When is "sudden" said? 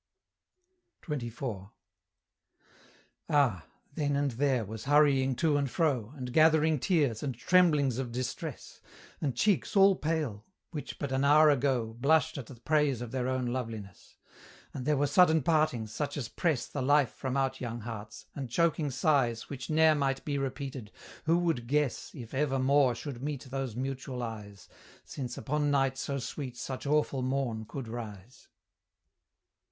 15.05-15.43